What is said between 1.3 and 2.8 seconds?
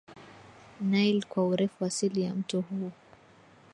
urefu Asili ya mto